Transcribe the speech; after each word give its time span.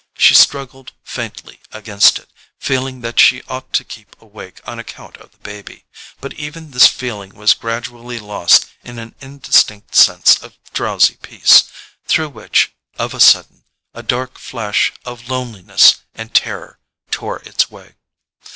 She 0.17 0.33
struggled 0.33 0.93
faintly 1.03 1.59
against 1.71 2.17
it, 2.17 2.27
feeling 2.59 3.01
that 3.01 3.19
she 3.19 3.43
ought 3.43 3.71
to 3.73 3.83
keep 3.83 4.19
awake 4.19 4.59
on 4.67 4.79
account 4.79 5.15
of 5.17 5.29
the 5.29 5.37
baby; 5.37 5.85
but 6.19 6.33
even 6.33 6.71
this 6.71 6.87
feeling 6.87 7.35
was 7.35 7.53
gradually 7.53 8.17
lost 8.17 8.65
in 8.83 8.97
an 8.97 9.13
indistinct 9.21 9.93
sense 9.93 10.41
of 10.41 10.57
drowsy 10.73 11.17
peace, 11.21 11.65
through 12.07 12.29
which, 12.29 12.73
of 12.97 13.13
a 13.13 13.19
sudden, 13.19 13.63
a 13.93 14.01
dark 14.01 14.39
flash 14.39 14.91
of 15.05 15.29
loneliness 15.29 15.97
and 16.15 16.33
terror 16.33 16.79
tore 17.11 17.37
its 17.43 17.69
way. 17.69 17.93